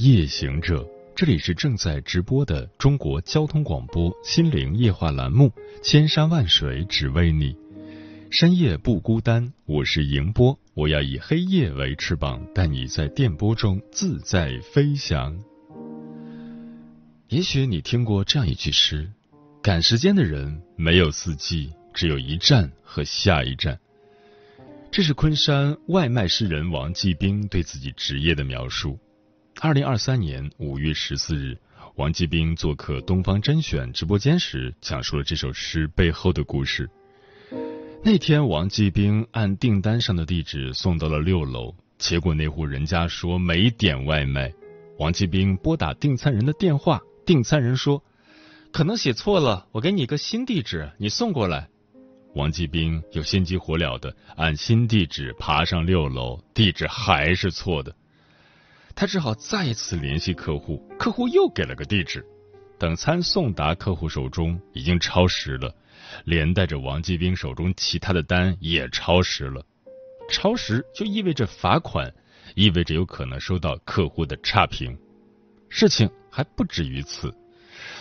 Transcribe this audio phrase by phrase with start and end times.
[0.00, 5.48] 夜行者，这里是正在直播的中国交通广播心灵夜话栏目
[5.82, 7.52] 《千山万水只为你》，
[8.30, 15.38] 深夜不孤单，我是迎波，我要以黑夜为翅膀，带你在电波中自在飞翔。
[17.28, 19.06] 也许你听过这样一句诗：
[19.60, 23.78] 赶时间的人没有四季，只有一站和下一站。
[24.90, 28.98] 这是昆山外卖诗人王继兵对自己职业的描述。
[29.62, 31.54] 二零二三年五月十四日，
[31.96, 36.88] 王继兵做客东方甄选直播间时，讲述了这首诗背后的故事。
[38.02, 44.50] 那天，王继兵按订单上的地址送到了六楼，结果那户人家说没点外卖。
[44.98, 48.02] 王继兵拨打订餐人的电话，订餐人说
[48.72, 51.68] ：“可能写错了，我给你个新地址，你送过来。”
[52.34, 57.94] 王继兵又心急火燎的按新地址爬上六楼，地址还是错的，
[59.00, 62.22] 他只好再一次联系客户，客户又给了个地址。
[62.78, 65.74] 等餐送达客户手中，已经超时了，
[66.26, 69.64] 连带着王继兵手中其他的单也超时了。
[70.28, 72.12] 超时就意味着罚款，
[72.54, 74.94] 意味着有可能收到客户的差评。
[75.70, 77.34] 事情还不止于此。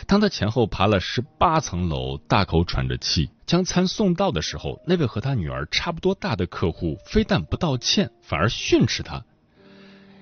[0.06, 9.24] 当他前后爬了十八层楼，大口喘着气将餐送到的时候，那位和他女儿差不多大的客户非但不道歉，反而训斥他：“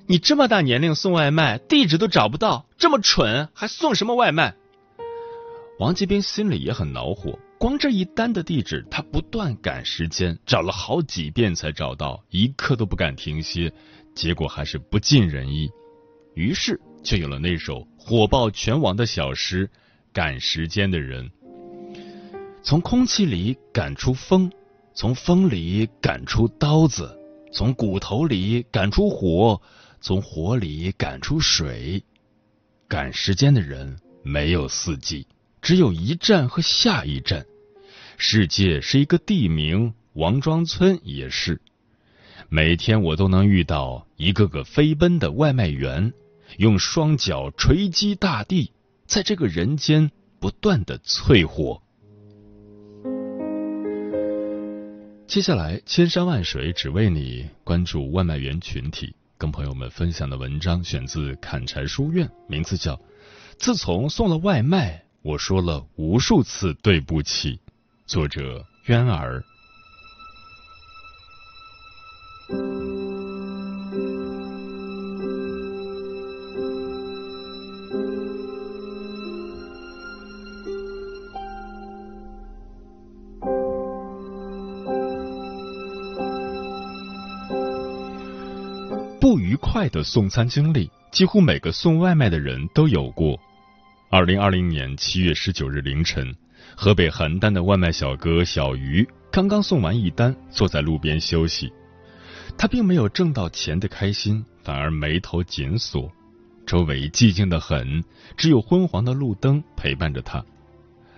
[0.10, 4.56] 你这么大年龄送外卖，地址都找不到，这么蠢还送什么外卖？”
[5.80, 13.72] 王继兵心里也很恼火，光这一单的地址，他不断赶时间，找了好几遍才找到，一刻都不敢停歇，
[14.16, 15.70] 结果还是不尽人意，
[16.36, 17.86] 于是就有了那首。
[17.98, 19.68] 火爆全网的小诗
[20.14, 21.30] 《赶时间的人》，
[22.64, 24.50] 从空气里赶出风，
[24.94, 27.14] 从风里赶出刀子，
[27.52, 29.62] 从骨头里赶出火，
[30.00, 32.04] 从火里赶出水。
[32.88, 35.28] 赶时间的人没有四季，
[35.62, 37.46] 只有一站和下一站。
[38.18, 41.62] 世界是一个地名，王庄村也是。
[42.50, 46.14] 每天我都能遇到一个个飞奔的外卖员。
[46.60, 48.72] 用双脚锤击大地，
[49.06, 50.10] 在这个人间
[50.40, 51.82] 不断的淬火。
[55.28, 62.96] 接下来，千山万水只为你，关注外卖员群体，跟朋友们分享的文章选自砍柴书院，名字叫
[63.60, 67.56] 《自从送了外卖，我说了无数次对不起》，
[68.08, 69.44] 作者渊儿。
[89.78, 93.40] 快的送餐经历，几乎每个送外卖的人都有过。
[94.10, 96.36] 二零二零年七月十九日凌晨，
[96.76, 101.72] 河北邯郸的外卖小哥小鱼刚刚送完一单，坐在路边休息。
[102.58, 106.12] 他并没有挣到钱的开心，反而眉头紧锁。
[106.66, 108.04] 周围寂静的很，
[108.36, 110.44] 只有昏黄的路灯陪伴着他。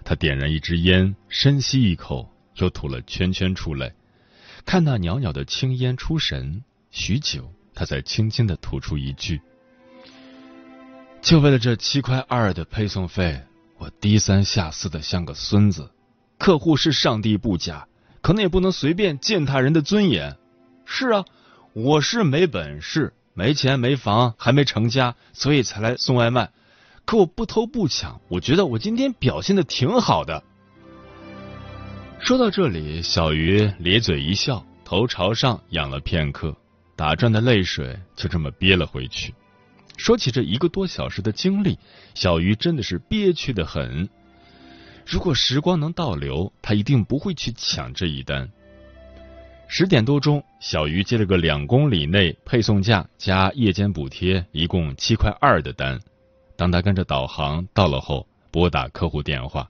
[0.03, 3.93] 他点燃一支烟，深吸一口，又吐了圈圈出来，
[4.65, 7.49] 看那袅袅的青烟出神，许久。
[7.79, 9.40] 他才轻轻的吐出一句
[11.23, 13.41] ：“就为了这七块二的配送费，
[13.78, 15.89] 我低三下四的像个孙子。
[16.38, 17.88] 客户是上帝不假，
[18.22, 20.35] 可能也不能随便践踏人的尊严。
[20.84, 21.23] 是啊，
[21.72, 26.51] 我是没本事、没钱、没房，还没成家，所以才来送外卖。
[27.06, 30.44] 可我不偷不抢，我觉得我今天表现的挺好的。”
[32.19, 36.53] 说到这里，小鱼咧嘴一笑，头朝上仰了片刻。
[37.00, 39.34] 打转的泪水就这么憋了回去。
[39.96, 41.80] 说起这一个多小时的经历，
[42.13, 44.10] 小鱼真的是憋屈的很。
[45.06, 48.50] 如果时光能倒流，他一定不会去抢这一单。
[49.69, 55.98] 十点多钟，小鱼接了个两公里内配送价加夜间补贴，一共七块二的单。
[56.57, 59.69] 当他跟着导航到了后，拨打客户电话。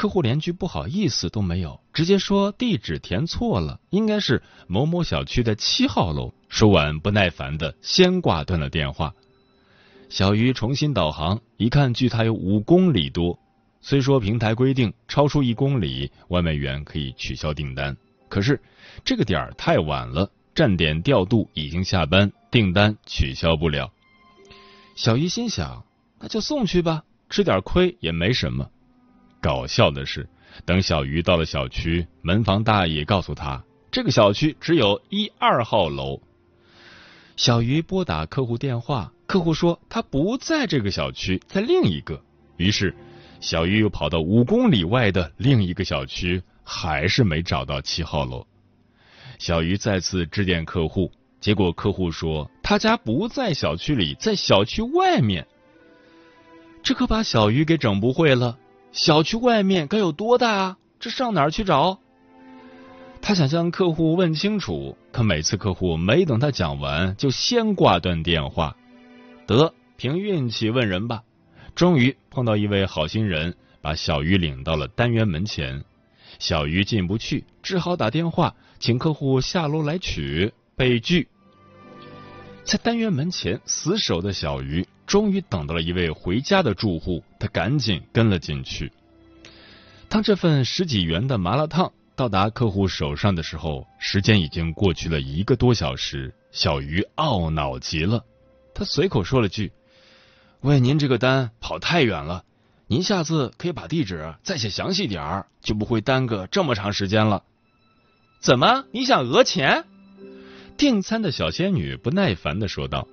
[0.00, 6.32] 客户连句不好意思都没有，直接说地址填错了，应该是某某小区的七号楼。
[6.48, 9.12] 说完，不耐烦的先挂断了电话。
[10.08, 13.38] 小鱼重新导航，一看距他有五公里多。
[13.82, 17.94] 虽说平台规定超出一公里，外卖员可以取消订单，
[18.30, 18.58] 可是
[19.04, 23.92] 这个点儿太晚了，站点调度已经下班，订单取消不了。
[24.96, 25.84] 小鱼心想，
[26.18, 28.70] 那就送去吧，吃点亏也没什么。
[29.40, 30.28] 搞笑的是，
[30.64, 36.20] 等小鱼到了小区，门房大爷告诉他，这个小区只有一二号楼。
[37.36, 42.22] 小鱼拨打客户电话，客户说他不在这个小区，在另一个。
[42.56, 42.94] 于是。
[43.42, 48.46] 小鱼又跑到五公里外的另一个小区，还是没找到七号楼。
[49.38, 51.10] 小鱼再次致电客户，
[51.40, 55.46] 结果客户说他家不在小区里，在小区外面。
[56.82, 58.58] 这可把小鱼给整不会了。
[58.92, 60.78] 小区外面该有多大啊？
[60.98, 61.98] 这上哪儿去找？
[63.22, 68.76] 他想向客户问清楚，可每次客户没等他讲完，就先挂断电话。
[69.46, 71.22] 得凭运气问人吧。
[71.74, 75.84] 终于碰到一位好心人，把小鱼领到了单元门前。
[76.38, 80.52] 小鱼进不去，只好打电话请客户下楼来取。
[80.74, 81.28] 被拒。
[82.64, 88.92] 在单元门前死守的小鱼，终于等到了一位回家的住户，他赶紧跟了进去。
[90.08, 96.32] 当这份十几元的麻辣烫到达客户手上的时候，时间已经过去了一个多小时。
[96.52, 98.24] 小鱼懊恼极了，
[98.72, 99.72] 他随口说了句。
[100.60, 102.44] 喂，您这个单跑太远了，
[102.86, 107.42] 您下次可以把地址再写详细点儿，就不会耽搁这么长时间了。
[108.40, 109.84] 怎么，你想讹钱？
[110.76, 113.08] 订餐的小仙女不耐烦的说道。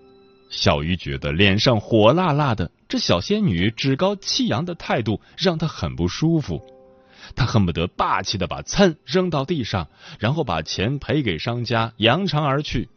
[0.49, 6.61] 小鱼觉得脸上火辣辣的，这小仙女趾高气扬的态度让他很不舒服，
[7.35, 9.87] 他恨不得霸气的把餐扔到地上，
[10.19, 12.89] 然后把钱赔给商家，扬长而去。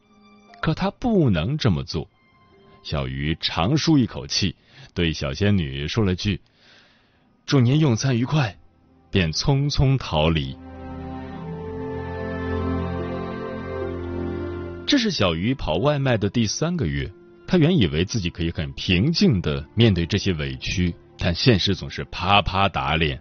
[0.62, 2.08] 可他不能这么做。
[2.82, 4.54] 小鱼长舒一口气，
[4.94, 6.40] 对小仙女说了句
[7.46, 8.56] ：“祝您用餐愉快。”
[9.10, 10.56] 便匆匆逃离。
[14.86, 17.10] 这是小鱼跑外卖的第三个月，
[17.50, 23.20] 他原以为自己可以很平静的面对这些委屈，但现实总是啪啪打脸。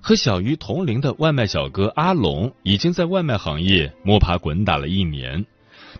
[0.00, 5.44] 和小鱼同龄的外卖小哥阿龙，已经在外卖行业摸爬滚打了一年。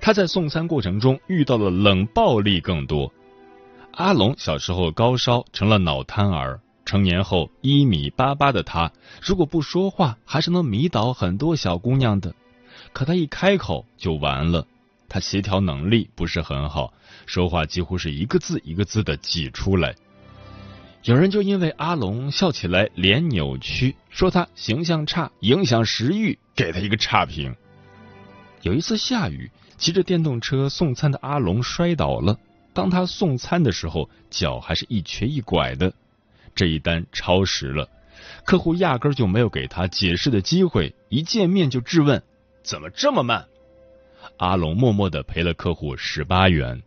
[0.01, 3.13] 他在送餐过程中遇到了冷暴力更多。
[3.95, 6.61] 阿龙小时候高烧，成了脑瘫儿。
[6.85, 12.33] 成年后一米八八的他，如果不说话，还是能迷倒很多小姑娘的。
[12.93, 14.67] 可他一开口就完了。
[15.09, 16.93] 他协调能力不是很好，
[17.27, 19.95] 说话几乎是一个字一个字的挤出来。
[21.05, 27.55] 有人就因为阿龙笑起来脸扭曲，说他形象差，影响食欲，给他一个差评。
[28.63, 32.39] 有一次下雨，骑着电动车送餐的阿龙摔倒了。
[32.73, 35.93] 当他送餐的时候，脚还是一瘸一拐的。
[36.55, 37.89] 这一单超时了，
[38.45, 42.23] 客户压根就没有给他解释的机会，一见面就质问
[42.63, 43.47] ：“怎么这么慢？”
[44.39, 46.83] 阿龙默默的赔了客户十八元。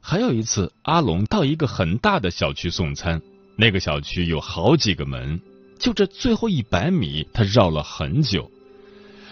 [0.00, 3.20] 还有一次，阿龙到一个很大的小区送餐，
[3.56, 5.40] 那个小区有好几个门，
[5.78, 8.50] 就这最后一百米，他绕了很久。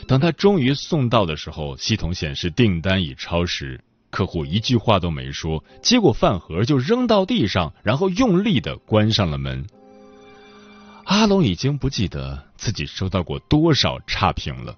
[0.06, 9.66] 等他终于送到的时候，系统显示订单已超时，客户一句话都没说，接过饭盒就扔到地上，然后用力的关上了门。
[11.04, 14.76] 阿龙已经不记得自己收到过多少差评了，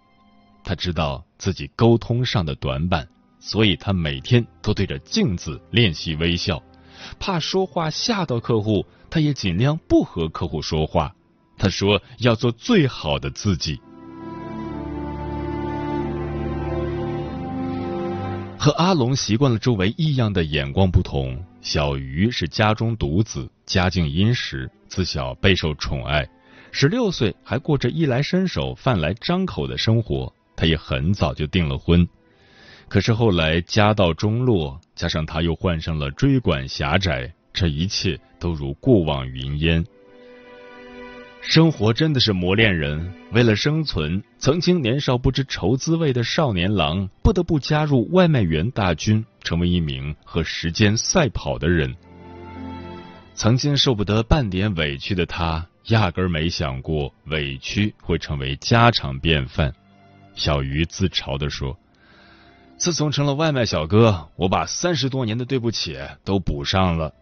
[0.65, 3.09] 他知道自己沟通上的短板。
[3.43, 6.63] 所以他每天都对着镜子练习微笑，
[7.19, 11.15] 怕说话吓到客户，他也尽量不和客户说话。
[11.57, 13.81] 他说要做最好的自己。
[18.59, 26.29] 和阿龙习惯了周围异样的眼光不同，小鱼是家中独子，家境殷实，自小备受宠爱，
[26.73, 30.31] 十六岁还过着衣来伸手、饭来张口的生活。
[30.61, 32.07] 他也很早就订了婚。
[32.87, 39.83] 可是后来家道中落，加上他又患上了椎管狭窄，这一切都如过往云烟。
[41.41, 51.97] 生活真的是磨练人，为了生存，曾经年少不知愁滋味的少年郎，不得不加入外卖员大军，成为一名和时间赛跑的人。
[53.35, 59.73] 曾经受不得半点委屈的他，压根儿没想过委屈会成为家常便饭。
[60.41, 61.79] 小鱼自嘲地说。
[62.79, 67.13] 自从成了外卖小哥，我把三十多年的对不起都补上了。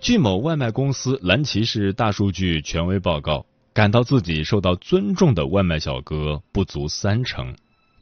[0.00, 7.54] 据某外卖公司蓝骑士大数据权威报告，感到自己受到尊重的外卖小哥不足三成，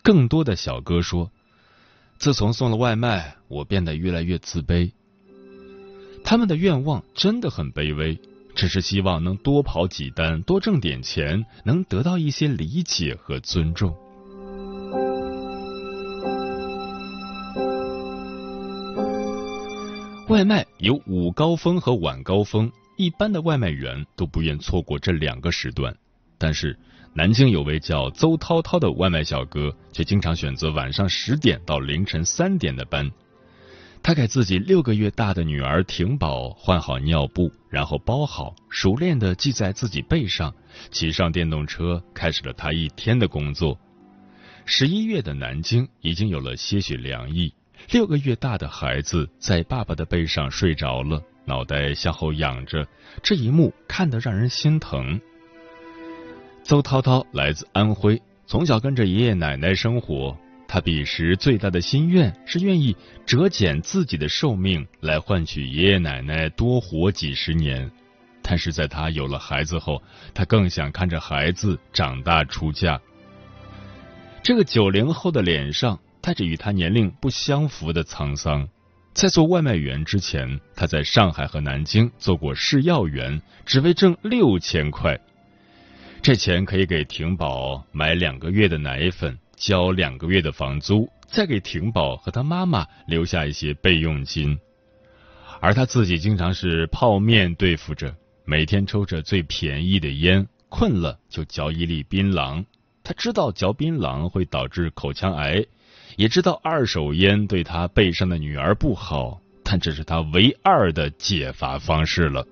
[0.04, 1.32] 更多的小哥说
[2.18, 4.92] ：“自从送了外卖，我变得越来越自卑。”
[6.22, 8.20] 他们的愿望真的很卑微，
[8.58, 13.96] 只是希望能多跑几单，多挣点钱，能得到一些理解和尊重。
[20.26, 25.96] 外卖有午高峰和晚高峰，一般的外卖员都不愿错过这两个时段。
[26.36, 26.76] 但是，
[27.14, 33.08] 南京有位叫邹涛涛的外卖小哥，却经常选择晚上十点到凌晨三点的班。
[34.08, 40.50] 他给自己六个月大的女儿婷宝换好尿布，然后包好，熟练的系在自己背上，
[40.90, 43.78] 骑上电动车，开始了他一天的工作。
[44.64, 47.52] 十一月的南京已经有了些许凉意。
[47.90, 52.88] 六个月大的孩子在爸爸的背上睡着了，脑袋向后仰着，
[53.22, 55.20] 这一幕看得让人心疼。
[56.62, 60.34] 邹涛涛来自安徽，从小跟着爷爷奶奶生活。
[60.68, 62.96] 他彼时最大的心愿是愿意
[63.26, 67.90] 折减自己的寿命，来换取爷爷奶奶多活几十年。
[68.40, 70.00] 但是在他有了孩子后，
[70.32, 73.00] 他更想看着孩子长大出嫁。
[74.42, 75.98] 这个九零后的脸上。
[76.20, 78.68] 带着与他年龄不相符的沧桑，
[79.14, 85.18] 在做外卖员之前，他在上海和南京做过试药员，只为挣六千块。
[86.20, 94.58] 这钱可以给婷宝买两个月的奶粉，交两个月的房租，再给婷宝和他妈妈留下一些备用金。
[95.60, 102.64] 而他自己经常是泡面对付着，每天抽着最便宜的烟，困了就嚼一粒槟榔。
[103.02, 105.64] 他知道嚼槟榔会导致口腔癌。
[106.16, 112.44] 也知道二手烟对他背上的女儿不好，但这是他唯二的解乏方式了。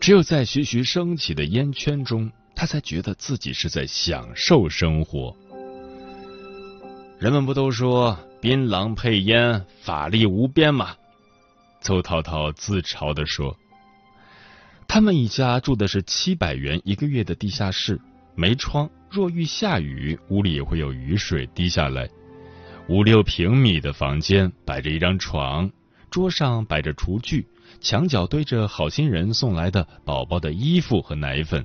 [0.00, 5.34] 只有在徐徐升起的烟圈中，他才觉得自己是在享受生活。
[7.22, 10.96] 人们不都说槟榔配烟法力无边吗？
[11.80, 13.56] 邹涛涛自嘲地说。
[14.88, 18.00] 他们一家住的是七百元一个月的地下室，
[18.34, 22.08] 没窗，若遇下雨，屋里也会有雨水滴下来。
[22.88, 25.70] 五六平米的房间摆着一张床，
[26.10, 27.46] 桌上摆着厨具，
[27.80, 31.64] 墙角堆着好心人送来的宝宝的衣服和奶粉。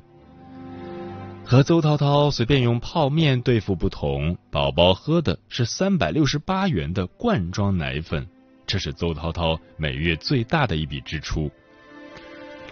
[1.49, 8.27] 和邹涛涛随便用泡面对付不同，宝宝喝的是三百六十八元的罐装奶粉，
[8.65, 11.49] 这是邹涛涛每月最大的一笔支出。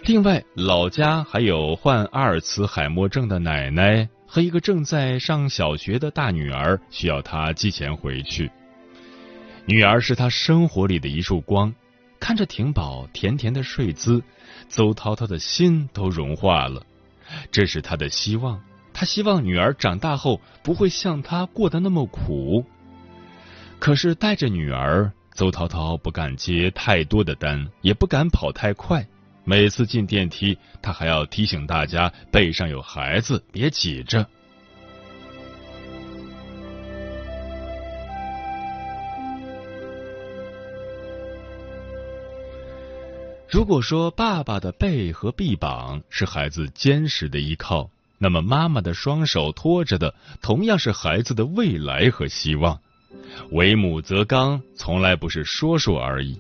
[0.04, 4.10] 另外，老家还有患阿尔茨海默症的奶奶。
[4.28, 8.52] 和一个正在上小学的大女儿需要他寄钱回去。
[9.66, 11.74] 女儿是他生活里的一束光，
[12.20, 14.22] 看着婷宝甜甜的睡姿，
[14.68, 16.84] 邹涛涛的心都融化了。
[17.52, 18.62] 这是他的希望，
[18.94, 22.66] 他希望女儿长大后不会像他过得那么苦。
[23.80, 29.06] 可是带着女儿，邹涛涛不敢接太多的单，也不敢跑太快。
[29.44, 34.28] 每次进电梯，他还要提醒大家背上有孩子，别挤着。
[43.56, 52.78] 如果说爸爸的背和臂膀是孩子坚实的依靠，那么妈妈的双手托着的同样是孩子的未来和希望。
[53.52, 56.38] 为母则刚，从来不是说说而已。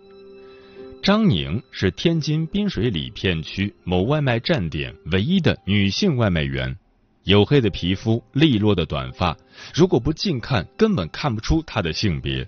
[1.01, 6.75] 张宁是天津滨水里片区某外卖站点唯一的女性外卖员，
[7.23, 9.37] 黝黑的皮肤，利落的短发，
[9.73, 12.45] 如果不近看，根本看不出她的性别。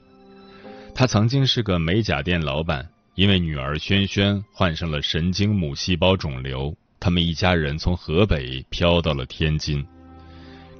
[0.93, 9.83] 她曾经是个美甲店老板，因为女儿萱萱患上了神经母细胞肿瘤，他们一家人从河北飘到了天津。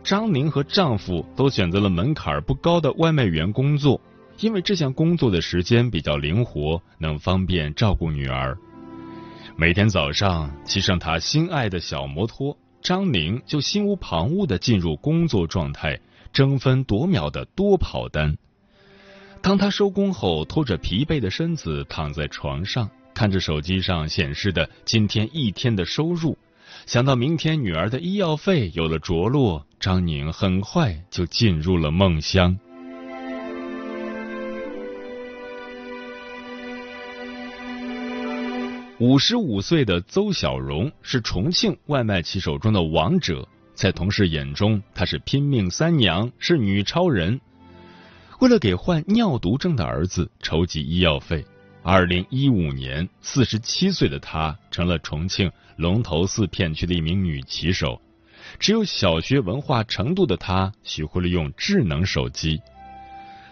[0.04, 4.00] 张宁和丈夫都选择了门槛不高的外卖员工作。
[4.40, 8.56] 因为这项工作的时间比较灵活，能方便照顾女儿。
[9.56, 16.00] 每天早上骑上他心爱的小摩托，张宁就心无旁骛的进入工作状态，
[16.32, 18.38] 争分夺秒的多跑单。
[19.42, 26.38] 当他收工后，拖着疲惫的身子躺在床上，看着手机上显示的今天一天的收入，
[26.86, 32.58] 想到明天女儿的医药费有了着落，张宁很快就进入了梦乡。
[39.00, 47.40] 五十五岁的邹小荣是重庆外卖骑手中的王者，在同事眼中，她是拼命三娘，是女超人。
[48.40, 51.44] 为了给患尿毒症的儿子筹集医药费，
[51.82, 58.00] 二零一五年，四十七岁的她成了重庆龙头寺片区的一名女骑手。
[58.60, 62.62] 只有小学文化程度的她，学会了用智能手机。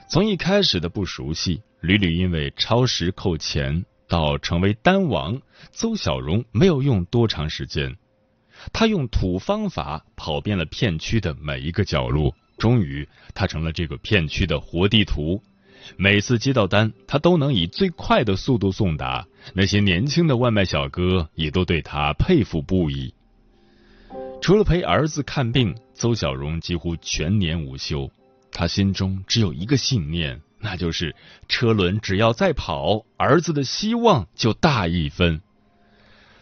[0.07, 7.97] 从一开始的不熟悉，屡屡因为超时扣钱，到成为单王，邹小荣没有用多长时间。
[8.71, 15.41] 他用土方法跑遍了片区的每一个角落，终于，他成了这个片区的活地图。
[15.97, 19.27] 每次接到单，他都能以最快的速度送达。
[19.53, 23.13] 那些年轻的外卖小哥也都对他佩服不已。
[24.41, 28.09] 除了陪儿子看病，邹小荣几乎全年无休。
[28.51, 31.15] 他心中只有一个信念，那就是
[31.47, 35.41] 车轮只要再跑，儿子的希望就大一分。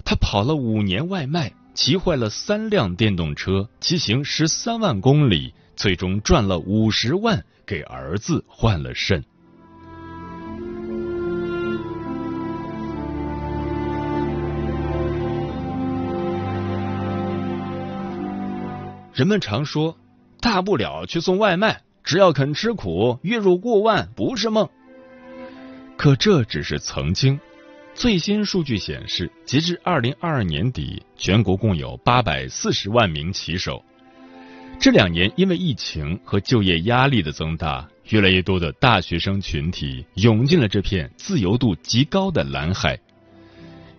[0.06, 9.24] 他跑了五年外卖，骑坏了三辆电动车，骑行十三万公里，最终赚了五十万，给儿子换了肾。
[19.14, 19.96] 人们常说，
[20.42, 24.68] 大不了去送外卖，只要肯吃苦，月入过万不是梦。
[25.96, 27.40] 可这只是曾经。
[27.94, 33.86] 最新数据显示，截至二零二二年底，全国共有八百四十万名骑手。
[34.80, 43.00] 这两年，因为疫情和就业压力的增大，越来越多的大学生群体涌进了这片自由度极高的蓝海。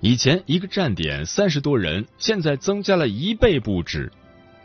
[0.00, 4.12] 以前一个站点三十多人，现在增加了一倍不止。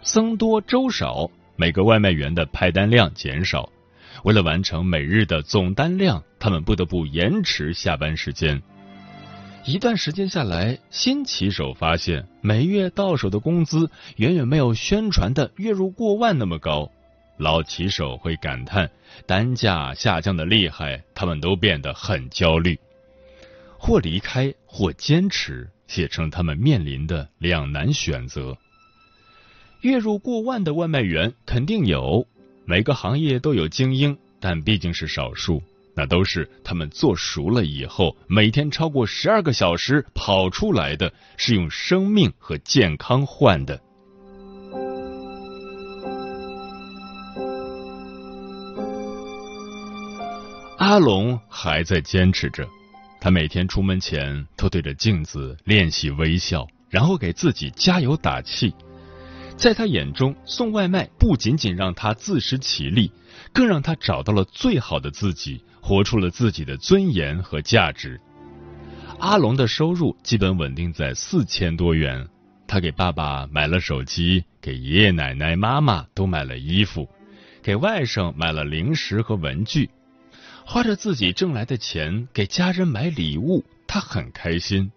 [0.01, 3.69] 僧多粥少，每个外卖员的派单量减少。
[4.25, 8.61] 为了完成每日的总单量，他们不得不延迟下班时间。
[9.65, 16.89] 一段时间下来，新骑手发现每月到手的工资远远没有宣传的月入过万那么高。
[17.37, 18.89] 老骑手会感叹
[19.25, 22.79] 单价下降的厉害，他们都变得很焦虑。
[23.77, 28.57] 或离开，或坚持，写成他们面临的两难选择。
[29.81, 32.27] 月入过万的外卖员肯定有，
[32.65, 35.61] 每个行业都有精英，但毕竟是少数。
[35.99, 43.81] 那都是他们做熟了以后，每天超过十二个小时跑出来的，是用生命和健康换的。
[50.77, 52.65] 阿龙还在坚持着，
[53.19, 58.73] 他每天出门前都对着镜子练习微笑，然后给自己加油打气。
[59.57, 63.11] 在他眼中，送外卖不仅仅让他自食其力，
[63.53, 68.19] 更让他找到了最好的自己，活出了自己的尊严和价值。
[69.19, 72.27] 阿龙的收入基本稳定在四千多元，
[72.67, 77.09] 他给爸爸买了手机，给爷爷奶奶、妈妈都买了衣服，
[77.61, 79.89] 给外甥买了零食和文具，
[80.65, 84.89] 花着自己挣来的钱给家人买礼物，他很开心。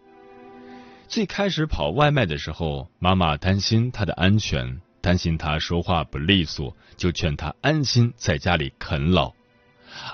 [1.09, 9.33] 最开始跑外卖的时候，妈妈担心他的安全，担心他说话不利索，就劝他安心在家里啃老。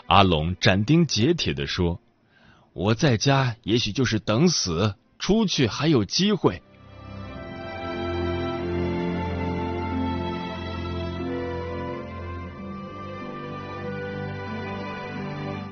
[0.07, 2.01] 阿龙斩钉截铁的说
[2.73, 6.63] ：“我在家也许就是等死，出去还有机会。”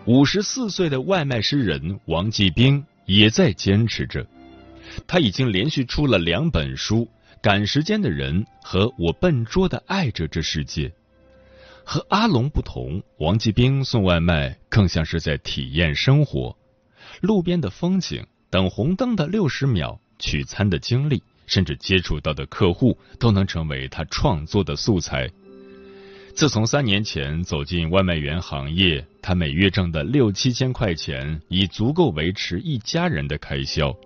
[0.05, 4.25] 五十四岁的外卖诗人王继兵也在坚持着。
[5.07, 6.99] 他已经连续出了两本书，
[7.43, 10.89] 《赶时间的人》和《我笨拙的爱着这世界》。
[11.85, 16.57] 和阿龙不同，王继兵送外卖更像是在体验生活。
[17.21, 25.31] 路边的风景、等红灯的六十秒、取餐的经历，甚至接触到的客户，都能成为他创作的素材。
[26.35, 33.97] 自从三年前走进外卖员行业，他每月挣的六七千块钱，已足够维持一家人的开销。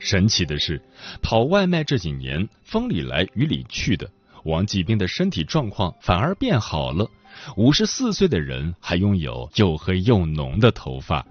[0.00, 0.82] 神奇的是，
[1.22, 4.10] 跑外卖这几年风里来雨里去的，
[4.44, 7.08] 王继兵的身体状况反而变好了。
[7.56, 11.24] 五十四岁的人还拥有又黑又浓的头发，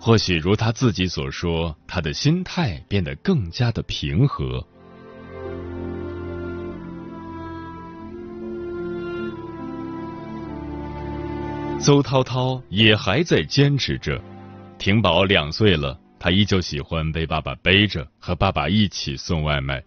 [0.00, 4.64] 或许如他自己所说，他的心态变得更加的平和。
[11.80, 14.20] 邹涛涛也还在坚持着，
[14.78, 15.98] 婷宝两岁了。
[16.20, 19.82] 他依旧喜欢被爸爸背着，和爸爸一起送外卖。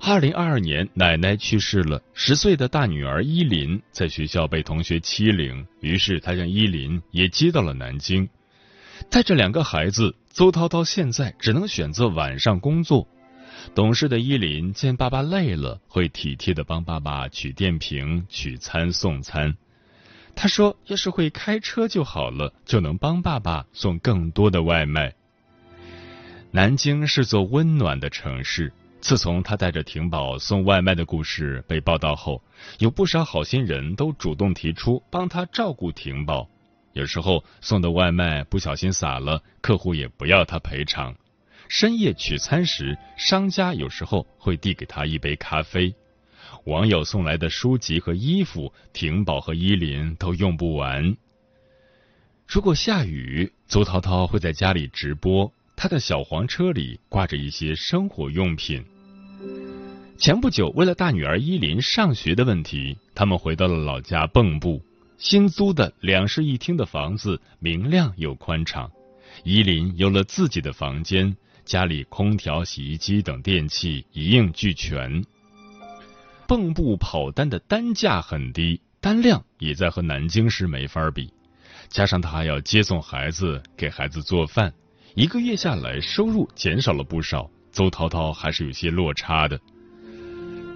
[0.00, 8.28] 二零二二年，奶奶去世了，十岁的大女儿依林在学校被同学欺凌，于是他将依林也接到了南京。
[9.10, 13.06] 带着两个孩子，邹涛涛现在只能选择晚上工作。
[13.74, 19.56] 懂事的依林见爸爸累了，会体贴的帮爸爸取电瓶、取餐、送餐。
[20.34, 25.14] 他说：“要是会开车就好了，就能帮爸爸送更多的外卖。”
[26.54, 28.70] 南京是座温暖的城市。
[29.00, 32.42] 自从他带着婷宝送外卖的故事被报道后，
[32.78, 36.46] 有不少好心人都主动提出帮他照顾婷宝。
[36.92, 41.14] 有时候送的外卖不小心洒了，客户也不要他赔偿。
[41.68, 45.94] 深夜取餐时，商家有时候会递给他一杯咖啡。
[46.64, 51.16] 网友送来的书籍和衣服，婷宝和依林都用不完。
[52.46, 58.84] 如果下雨，邹涛涛会在家里直播，他的小黄车里挂着一些生活用品。
[60.18, 64.80] 前不久，为了大女儿依林上学的问题，他们回到了老家蚌埠。
[65.18, 68.90] 新租的两室一厅的房子明亮又宽敞，
[69.44, 75.24] 依林有了自己的房间，家里空调、洗衣机等电器一应俱全。
[76.48, 81.32] 蚌埠跑单的单价很低，单量也在和南京市没法比。
[81.88, 84.74] 加上他还要接送孩子，给孩子做饭，
[85.14, 87.50] 一个月下来收入减少了不少。
[87.70, 89.58] 邹涛涛还是有些落差的。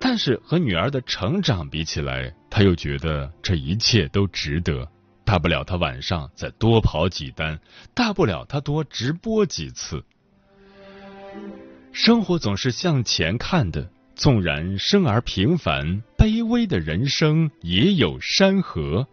[0.00, 4.86] 但是和女儿的成长比起来，他又觉得这一切都值得。
[5.24, 7.58] 大不了他晚上再多跑几单，
[7.94, 10.02] 大不了他多直播几次。
[11.92, 19.06] 生活总是向前看的，纵然生而平凡，卑微的人生也有山河。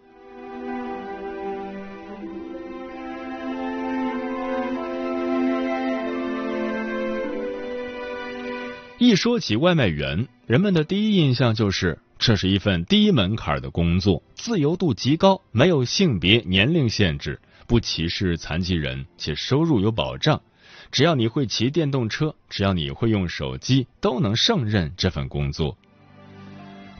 [9.05, 20.41] 一说起外卖员，人们的第一印象就是这是一份低门槛的工作，自由度极高，没有性别、年龄限制，不歧视残疾人，且收入有保障。
[20.89, 25.77] 只要你会骑电动车，只要你会用手机，都能胜任这份工作。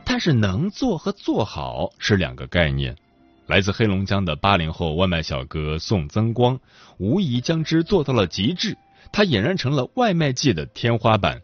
[0.04, 2.98] 但是，能做和做好是两个概念。
[3.48, 6.60] 来自黑龙江的八零后外卖小哥宋增光，
[6.98, 8.76] 无疑将之做到了极致，
[9.14, 11.42] 他俨然成了外卖界的天花板。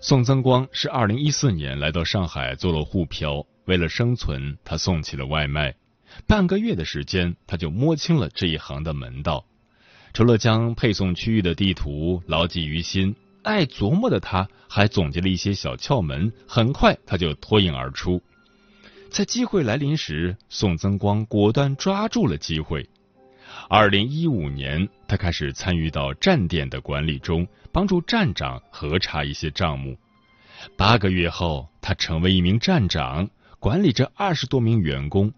[0.00, 5.74] 宋增光是二零一四年来到上海做了沪漂，为了生存，他送起了外卖。
[6.26, 9.44] 半个月的时间，他就摸清了这一行的门道。
[10.12, 16.32] 除了将配送区域的地图牢记于心，爱琢磨的他还总结了一些小窍门。
[16.46, 18.22] 很快，他就脱颖而出。
[19.10, 22.88] 在机会来临时，宋增光果断抓住了机会。
[23.68, 29.96] 二零一五年，他开始参与到站点的管理中，帮助站长核查一些账目。
[30.76, 35.32] 八个月后，他成为一名站长，管理着二十多名员工。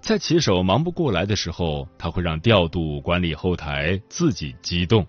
[0.00, 5.06] 在骑手忙不过来的时候，他会让调度管理后台自己机动。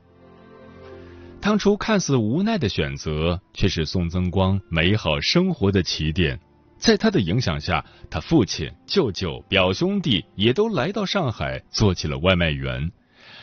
[1.41, 6.39] 当初看似无奈的选择，却是宋增光美好生活的起点。
[6.83, 12.91] 在他的影响下，他父亲、舅舅、表兄弟也都来到上海做起了外卖员，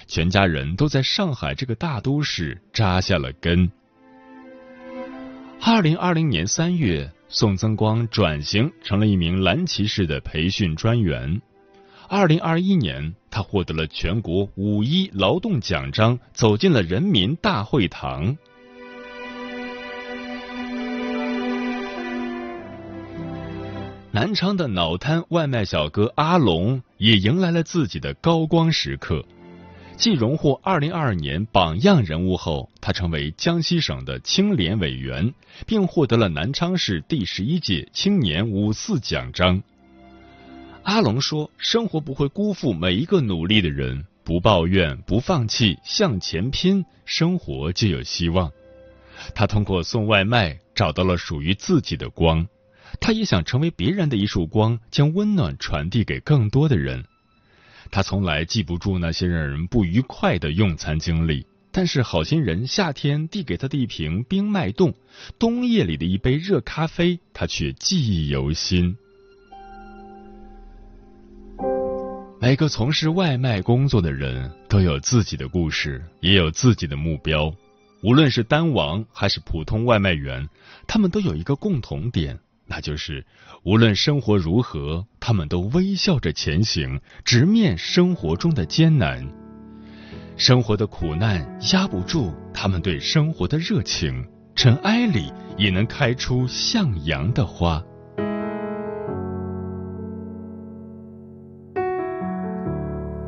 [0.06, 3.70] 全家人都在上海这个大都市扎下了根。
[5.58, 11.40] 二零二零年三月，宋增光转型成了一名蓝骑士的培训专员。
[12.10, 18.36] 二零二一年，他获得了全国五一劳动奖章，走进了人民大会堂。
[24.12, 29.24] 南昌的脑瘫外卖小哥阿龙也迎来了自己的高光时刻，
[29.96, 35.32] 继荣获二零二二年榜样人物后，他成为江西省的青联委员，
[35.64, 39.62] 并获得了南昌市第十一届青年五四奖章。
[40.82, 48.50] 阿龙说：“生活不会辜负每一个努力的人，不抱怨，不放弃，向前拼，生活就有希望。”
[49.36, 52.48] 他通过送外卖找到了属于自己的光。
[53.00, 57.04] 他也想成为别人的一束光，将温暖传递给更多的人。
[57.90, 64.94] 他从来记不住那些让人不愉快的用餐经历，但是好心人夏天递给他的一瓶冰脉冻，
[65.38, 68.96] 冬夜里的一杯热咖啡，他却记忆犹新。
[72.40, 77.52] 每个从事外卖工作的人都有自己的故事，也有自己的目标。
[78.02, 80.48] 无论是单王还是普通外卖员，
[80.86, 82.38] 他们都有一个共同点。
[82.72, 83.26] 那就是，
[83.64, 89.26] 无论生活如何，他们都微笑着前行，直面生活中的艰难。
[90.36, 97.82] 生活的苦难压不住他们对生活的热情，尘埃里也能开出向阳的花。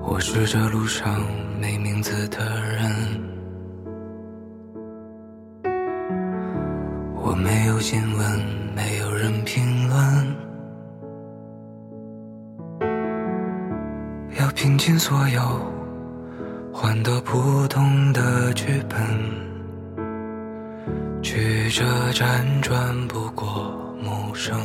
[0.05, 1.21] 我是这路上
[1.61, 2.93] 没名字的人，
[7.17, 8.63] 我没有新闻。
[8.75, 10.27] 没有人评论，
[14.41, 15.41] 要拼尽所有，
[16.73, 18.99] 换得普通的剧本。
[21.23, 24.59] 曲折辗转，不过陌生。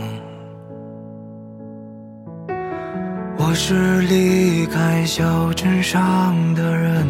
[3.37, 7.05] 我是离开小镇上的人，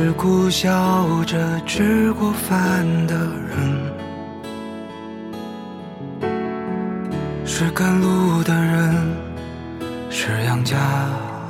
[0.00, 0.68] 是苦笑
[1.26, 3.58] 着吃过饭的人。
[7.44, 8.94] 是赶路的人，
[10.08, 10.76] 是养家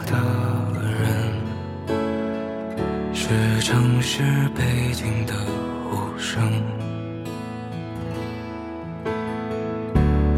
[0.07, 0.17] 的
[0.81, 1.95] 人，
[3.13, 4.23] 是城市
[4.57, 5.35] 背景的
[5.93, 6.43] 无声。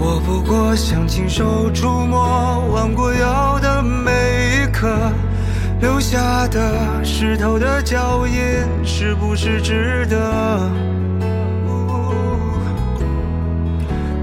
[0.00, 5.12] 我不过想亲手触摸弯过腰的每一刻，
[5.80, 8.34] 留下的湿透的脚印，
[8.84, 10.70] 是不是值得？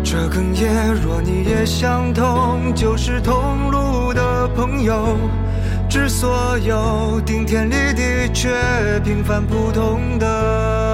[0.04, 5.18] 这哽咽，若你也相同，就是同路的朋友。
[5.90, 8.50] 致所有顶天立地却
[9.04, 10.87] 平凡普通的。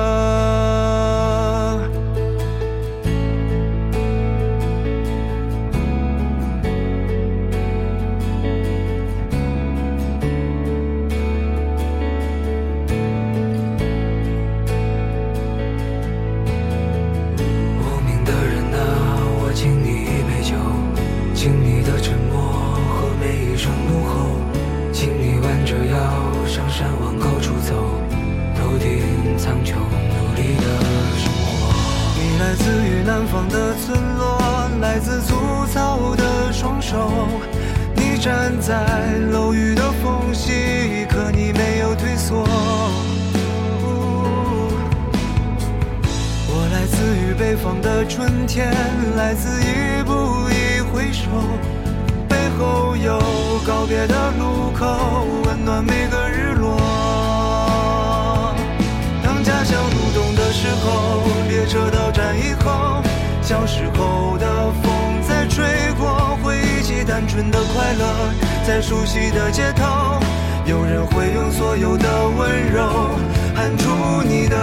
[33.33, 34.37] 方的村落
[34.79, 35.33] 来自粗
[35.73, 37.09] 糙的双手，
[37.95, 38.85] 你站在
[39.31, 42.45] 楼宇的缝隙，可你没有退缩。
[46.47, 48.71] 我来自于北方的春天，
[49.15, 50.13] 来自一步
[50.51, 51.25] 一回首，
[52.29, 53.17] 背后有
[53.65, 56.77] 告别的路口，温暖每个日落。
[59.23, 62.02] 当家乡入冬的时候，列车的。
[63.45, 65.65] 小时候的风在吹
[65.99, 68.05] 过，回忆起单纯的快乐，
[68.65, 69.83] 在熟悉的街头，
[70.65, 72.87] 有人会用所有的温柔
[73.53, 73.89] 喊出
[74.23, 74.55] 你的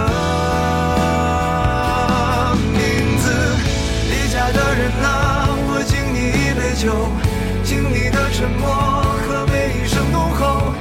[2.73, 3.31] 名字。
[4.09, 4.51] 离家。
[4.51, 7.07] 的人啊，我敬你一杯酒，
[7.63, 8.67] 敬你的沉默
[9.27, 10.73] 和每一声怒吼，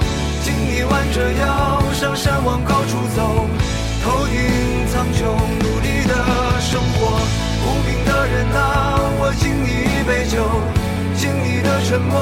[0.43, 3.47] 敬你弯着腰上山往高处走，
[4.03, 4.41] 头顶
[4.89, 5.37] 苍穹，
[8.31, 10.47] 人啊，我敬你一杯酒，
[11.17, 12.15] 敬你的沉默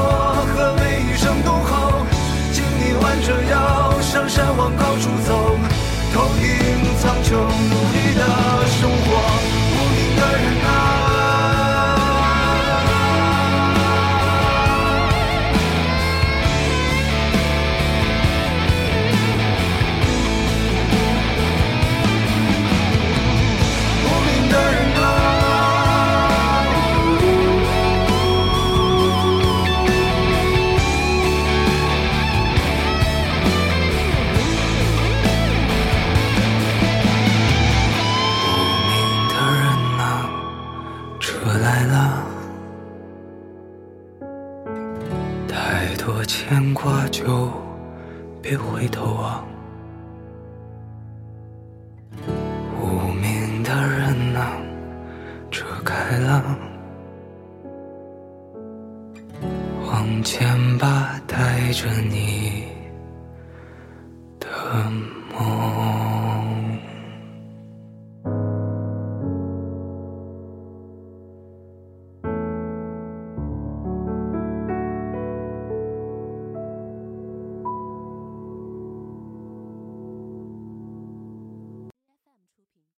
[0.57, 2.07] 和每一声怒吼，
[2.51, 5.59] 敬你弯着腰上山往高处走，
[6.15, 8.23] 头顶苍穹，努力的
[8.81, 9.07] 生活。
[9.75, 10.98] 无名的人啊。